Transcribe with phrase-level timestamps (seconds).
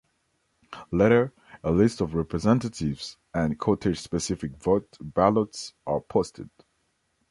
[0.89, 1.31] Later,
[1.63, 6.49] a list of representatives and cottage-specific vote ballots are posted.